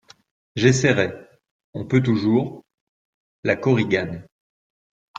[0.55, 1.11] J'essayerai;
[1.75, 2.65] on peut toujours…
[3.43, 4.25] LA KORIGANE.